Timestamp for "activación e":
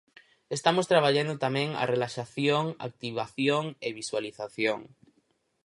2.89-3.89